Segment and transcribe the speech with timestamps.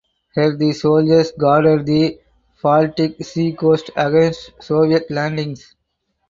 [0.33, 2.19] Here the soldiers guarded the
[2.63, 5.75] Baltic Sea coast against Soviet landings.